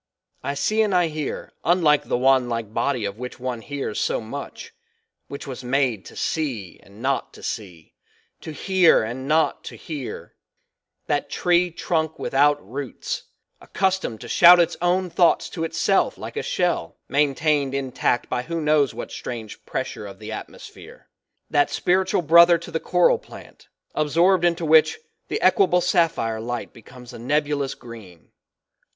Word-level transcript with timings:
I 0.41 0.55
see 0.55 0.81
and 0.81 0.95
I 0.95 1.09
hear, 1.09 1.53
unlike 1.63 2.05
the 2.05 2.17
wandlike 2.17 2.73
body 2.73 3.05
of 3.05 3.19
which 3.19 3.39
one 3.39 3.61
hears 3.61 3.99
so 3.99 4.19
much, 4.19 4.73
which 5.27 5.45
was 5.45 5.63
made 5.63 6.05
to 6.05 6.15
see 6.15 6.79
and 6.81 7.03
not 7.03 7.33
to 7.33 7.43
see; 7.43 7.93
to 8.39 8.51
hear 8.51 9.03
and 9.03 9.27
not 9.27 9.63
to 9.65 9.75
hear; 9.75 10.33
that 11.05 11.29
tree 11.29 11.69
trunk 11.69 12.17
without 12.17 12.67
roots, 12.67 13.25
accustomed 13.61 14.21
to 14.21 14.27
shout 14.27 14.59
its 14.59 14.75
own 14.81 15.11
thoughts 15.11 15.49
to 15.49 15.63
itself 15.63 16.17
like 16.17 16.35
a 16.35 16.41
shell, 16.41 16.97
maintained 17.07 17.75
intact 17.75 18.27
by 18.27 18.41
who 18.41 18.59
knows 18.59 18.95
what 18.95 19.11
strange 19.11 19.63
pressure 19.67 20.07
of 20.07 20.17
the 20.17 20.31
atmosphere; 20.31 21.11
that 21.47 21.69
spiritual 21.69 22.23
brother 22.23 22.57
to 22.57 22.71
the 22.71 22.79
coral 22.79 23.19
plant, 23.19 23.67
absorbed 23.93 24.45
into 24.45 24.65
which, 24.65 24.97
the 25.27 25.39
equable 25.43 25.79
sapphire 25.79 26.39
light 26.41 26.73
becomes 26.73 27.13
a 27.13 27.19
nebulous 27.19 27.75
green. 27.75 28.31